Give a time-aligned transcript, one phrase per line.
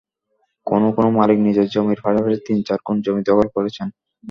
[0.67, 3.87] কোনো কোনো মালিক নিজের জমির পাশাপাশি তিন-চার গুণ জমি দখল করেছেন।